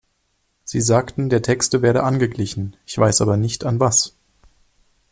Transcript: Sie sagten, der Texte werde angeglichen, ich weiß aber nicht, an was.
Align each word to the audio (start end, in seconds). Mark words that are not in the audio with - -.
Sie 0.63 0.81
sagten, 0.81 1.29
der 1.29 1.43
Texte 1.43 1.83
werde 1.83 2.01
angeglichen, 2.03 2.75
ich 2.87 2.97
weiß 2.97 3.21
aber 3.21 3.37
nicht, 3.37 3.65
an 3.65 3.79
was. 3.79 4.15